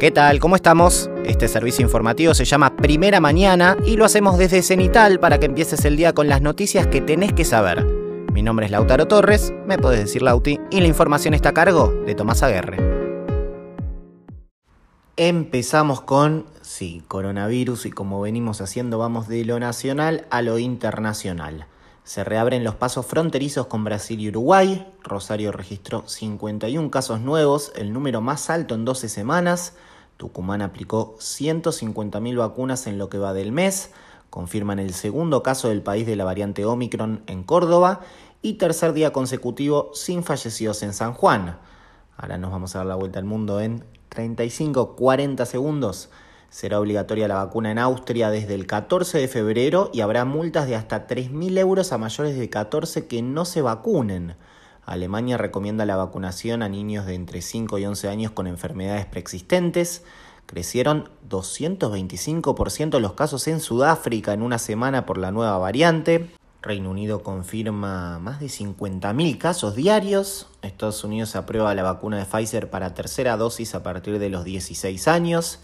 [0.00, 0.38] ¿Qué tal?
[0.38, 1.10] ¿Cómo estamos?
[1.26, 5.84] Este servicio informativo se llama Primera Mañana y lo hacemos desde Cenital para que empieces
[5.84, 7.84] el día con las noticias que tenés que saber.
[8.32, 11.88] Mi nombre es Lautaro Torres, me podés decir Lauti, y la información está a cargo
[12.06, 12.78] de Tomás Aguerre.
[15.18, 21.66] Empezamos con, sí, coronavirus y como venimos haciendo vamos de lo nacional a lo internacional.
[22.04, 24.90] Se reabren los pasos fronterizos con Brasil y Uruguay.
[25.02, 29.74] Rosario registró 51 casos nuevos, el número más alto en 12 semanas.
[30.16, 33.90] Tucumán aplicó 150.000 vacunas en lo que va del mes,
[34.28, 38.00] confirman el segundo caso del país de la variante Omicron en Córdoba
[38.42, 41.58] y tercer día consecutivo sin fallecidos en San Juan.
[42.16, 46.10] Ahora nos vamos a dar la vuelta al mundo en 35-40 segundos.
[46.50, 50.74] Será obligatoria la vacuna en Austria desde el 14 de febrero y habrá multas de
[50.74, 54.34] hasta 3.000 euros a mayores de 14 que no se vacunen.
[54.84, 60.02] Alemania recomienda la vacunación a niños de entre 5 y 11 años con enfermedades preexistentes.
[60.46, 66.30] Crecieron 225% los casos en Sudáfrica en una semana por la nueva variante.
[66.62, 70.48] Reino Unido confirma más de 50.000 casos diarios.
[70.62, 75.06] Estados Unidos aprueba la vacuna de Pfizer para tercera dosis a partir de los 16
[75.06, 75.60] años.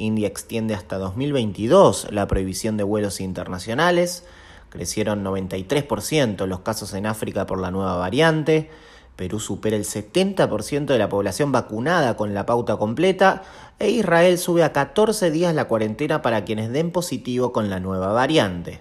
[0.00, 4.24] India extiende hasta 2022 la prohibición de vuelos internacionales.
[4.70, 8.70] Crecieron 93% los casos en África por la nueva variante.
[9.16, 13.42] Perú supera el 70% de la población vacunada con la pauta completa
[13.78, 18.12] e Israel sube a 14 días la cuarentena para quienes den positivo con la nueva
[18.12, 18.80] variante.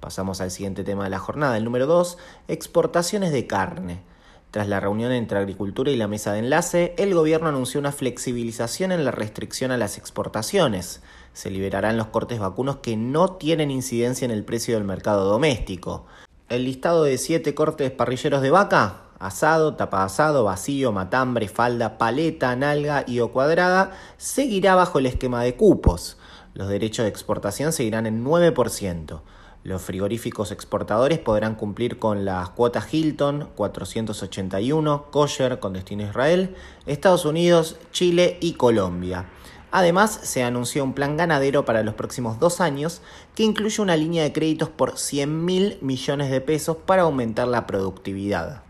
[0.00, 4.09] Pasamos al siguiente tema de la jornada, el número 2, exportaciones de carne.
[4.50, 8.90] Tras la reunión entre Agricultura y la mesa de enlace, el gobierno anunció una flexibilización
[8.90, 11.02] en la restricción a las exportaciones.
[11.32, 16.06] Se liberarán los cortes vacunos que no tienen incidencia en el precio del mercado doméstico.
[16.48, 22.56] El listado de siete cortes parrilleros de vaca, asado, tapa asado, vacío, matambre, falda, paleta,
[22.56, 26.18] nalga y o cuadrada, seguirá bajo el esquema de cupos.
[26.54, 29.20] Los derechos de exportación seguirán en 9%.
[29.62, 36.56] Los frigoríficos exportadores podrán cumplir con las cuotas Hilton 481, Kosher con destino a Israel,
[36.86, 39.26] Estados Unidos, Chile y Colombia.
[39.70, 43.02] Además, se anunció un plan ganadero para los próximos dos años
[43.34, 47.66] que incluye una línea de créditos por 100 mil millones de pesos para aumentar la
[47.66, 48.62] productividad.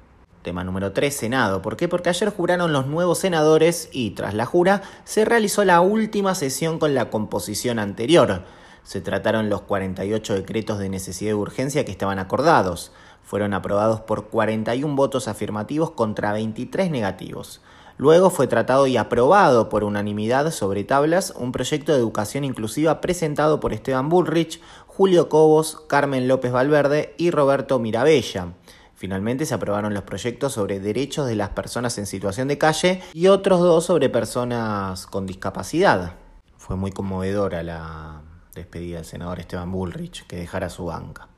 [0.43, 1.63] Tema número 3, Senado.
[1.63, 1.87] ¿Por qué?
[1.87, 6.79] Porque ayer juraron los nuevos senadores y tras la jura se realizó la última sesión
[6.79, 8.43] con la composición anterior.
[8.83, 12.93] Se trataron los 48 decretos de necesidad y urgencia que estaban acordados.
[13.23, 17.61] Fueron aprobados por 41 votos afirmativos contra 23 negativos.
[18.01, 23.61] Luego fue tratado y aprobado por unanimidad sobre tablas un proyecto de educación inclusiva presentado
[23.61, 28.55] por Esteban Bullrich, Julio Cobos, Carmen López Valverde y Roberto Mirabella.
[28.95, 33.29] Finalmente se aprobaron los proyectos sobre derechos de las personas en situación de calle y
[33.29, 36.15] otros dos sobre personas con discapacidad.
[36.57, 38.10] Fue muy conmovedora la,
[38.55, 41.29] despedida del senador Esteban Bullrich, que dejara su banca.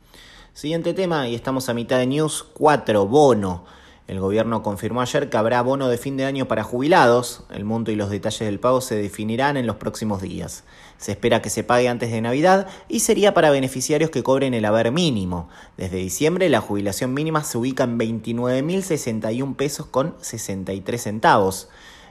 [0.55, 3.65] Siguiente tema, y estamos a mitad de News 4, bono.
[4.09, 7.45] El gobierno confirmó ayer que habrá bono de fin de año para jubilados.
[7.51, 10.65] El monto y los detalles del pago se definirán en los próximos días.
[10.99, 14.65] Se espera que se pague antes de Navidad y sería para beneficiarios que cobren el
[14.65, 15.49] haber mínimo.
[15.77, 21.69] Desde diciembre la jubilación mínima se ubica en 29.061 pesos con 63 centavos.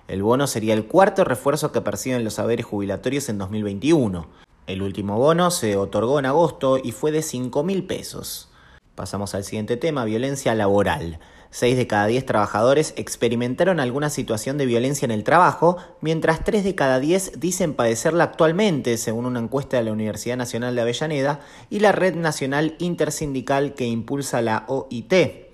[0.07, 4.27] El bono sería el cuarto refuerzo que perciben los haberes jubilatorios en 2021.
[4.71, 8.49] El último bono se otorgó en agosto y fue de 5 mil pesos.
[8.95, 11.19] Pasamos al siguiente tema, violencia laboral.
[11.49, 16.63] Seis de cada diez trabajadores experimentaron alguna situación de violencia en el trabajo, mientras tres
[16.63, 21.41] de cada diez dicen padecerla actualmente, según una encuesta de la Universidad Nacional de Avellaneda
[21.69, 25.50] y la Red Nacional Intersindical que impulsa la OIT.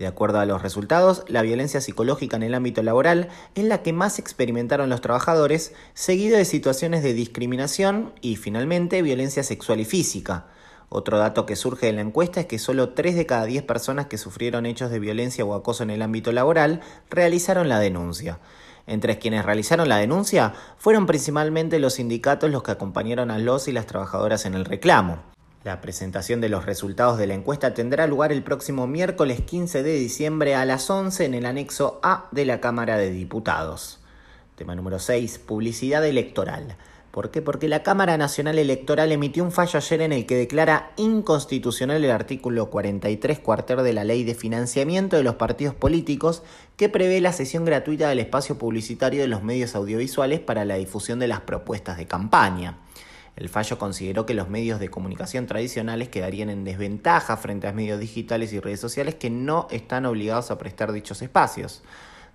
[0.00, 3.92] De acuerdo a los resultados, la violencia psicológica en el ámbito laboral es la que
[3.92, 10.46] más experimentaron los trabajadores, seguido de situaciones de discriminación y, finalmente, violencia sexual y física.
[10.88, 14.06] Otro dato que surge de la encuesta es que solo 3 de cada 10 personas
[14.06, 16.80] que sufrieron hechos de violencia o acoso en el ámbito laboral
[17.10, 18.38] realizaron la denuncia.
[18.86, 23.72] Entre quienes realizaron la denuncia fueron principalmente los sindicatos los que acompañaron a los y
[23.72, 25.18] las trabajadoras en el reclamo.
[25.62, 29.92] La presentación de los resultados de la encuesta tendrá lugar el próximo miércoles 15 de
[29.92, 33.98] diciembre a las 11 en el anexo A de la Cámara de Diputados.
[34.56, 35.38] Tema número 6.
[35.40, 36.78] Publicidad electoral.
[37.10, 37.42] ¿Por qué?
[37.42, 42.10] Porque la Cámara Nacional Electoral emitió un fallo ayer en el que declara inconstitucional el
[42.10, 46.42] artículo 43 cuarter de la Ley de Financiamiento de los Partidos Políticos
[46.78, 51.18] que prevé la sesión gratuita del espacio publicitario de los medios audiovisuales para la difusión
[51.18, 52.78] de las propuestas de campaña.
[53.36, 58.00] El fallo consideró que los medios de comunicación tradicionales quedarían en desventaja frente a medios
[58.00, 61.82] digitales y redes sociales que no están obligados a prestar dichos espacios.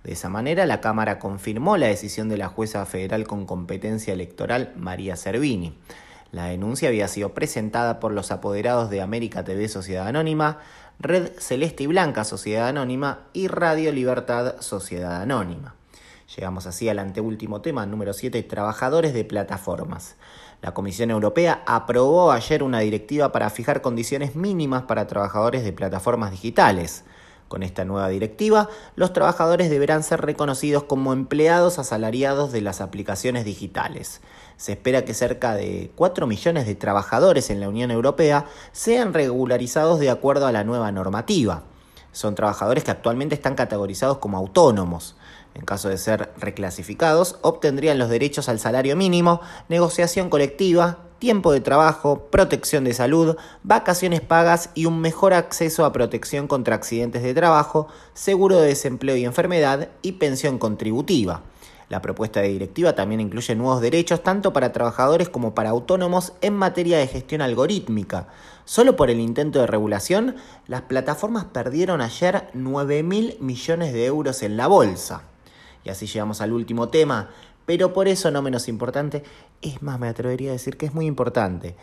[0.02, 4.72] De esa manera, la Cámara confirmó la decisión de la jueza federal con competencia electoral
[4.76, 5.76] María Servini.
[6.32, 10.58] La denuncia había sido presentada por los apoderados de América TV Sociedad Anónima,
[10.98, 15.74] Red Celeste y Blanca Sociedad Anónima y Radio Libertad Sociedad Anónima.
[16.34, 20.16] Llegamos así al anteúltimo tema, número 7, trabajadores de plataformas.
[20.62, 26.30] La Comisión Europea aprobó ayer una directiva para fijar condiciones mínimas para trabajadores de plataformas
[26.30, 27.04] digitales.
[27.48, 33.44] Con esta nueva directiva, los trabajadores deberán ser reconocidos como empleados asalariados de las aplicaciones
[33.44, 34.20] digitales.
[34.56, 40.00] Se espera que cerca de 4 millones de trabajadores en la Unión Europea sean regularizados
[40.00, 41.62] de acuerdo a la nueva normativa.
[42.10, 45.16] Son trabajadores que actualmente están categorizados como autónomos.
[45.56, 51.62] En caso de ser reclasificados, obtendrían los derechos al salario mínimo, negociación colectiva, tiempo de
[51.62, 57.32] trabajo, protección de salud, vacaciones pagas y un mejor acceso a protección contra accidentes de
[57.32, 61.40] trabajo, seguro de desempleo y enfermedad y pensión contributiva.
[61.88, 66.54] La propuesta de directiva también incluye nuevos derechos tanto para trabajadores como para autónomos en
[66.54, 68.28] materia de gestión algorítmica.
[68.66, 70.36] Solo por el intento de regulación,
[70.66, 75.22] las plataformas perdieron ayer 9 mil millones de euros en la bolsa.
[75.86, 77.30] Y así llegamos al último tema,
[77.64, 79.22] pero por eso no menos importante,
[79.62, 81.76] es más, me atrevería a decir que es muy importante.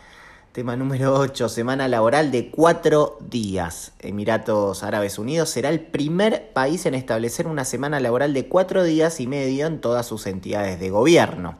[0.52, 3.92] Tema número 8, semana laboral de cuatro días.
[4.00, 9.20] Emiratos Árabes Unidos será el primer país en establecer una semana laboral de cuatro días
[9.20, 11.56] y medio en todas sus entidades de gobierno.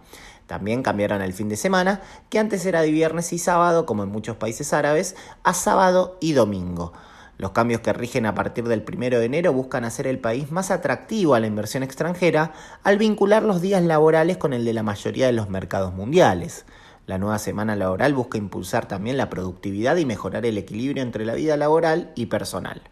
[0.46, 4.10] También cambiaron el fin de semana, que antes era de viernes y sábado, como en
[4.10, 6.92] muchos países árabes, a sábado y domingo.
[7.36, 10.70] Los cambios que rigen a partir del 1 de enero buscan hacer el país más
[10.70, 12.52] atractivo a la inversión extranjera
[12.84, 16.64] al vincular los días laborales con el de la mayoría de los mercados mundiales.
[17.06, 21.34] La nueva semana laboral busca impulsar también la productividad y mejorar el equilibrio entre la
[21.34, 22.82] vida laboral y personal.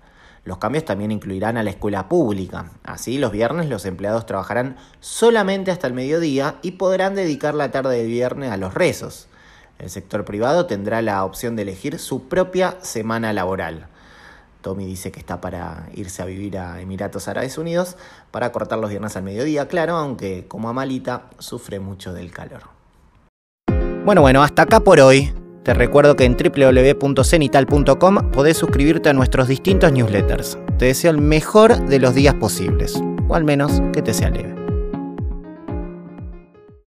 [0.45, 2.73] Los cambios también incluirán a la escuela pública.
[2.83, 7.99] Así, los viernes los empleados trabajarán solamente hasta el mediodía y podrán dedicar la tarde
[7.99, 9.29] de viernes a los rezos.
[9.79, 13.87] El sector privado tendrá la opción de elegir su propia semana laboral.
[14.63, 17.97] Tommy dice que está para irse a vivir a Emiratos Árabes Unidos
[18.31, 22.63] para cortar los viernes al mediodía, claro, aunque como Amalita sufre mucho del calor.
[24.05, 25.33] Bueno, bueno, hasta acá por hoy.
[25.63, 30.59] Te recuerdo que en www.cenital.com podés suscribirte a nuestros distintos newsletters.
[30.79, 34.62] Te deseo el mejor de los días posibles, o al menos que te sea leve.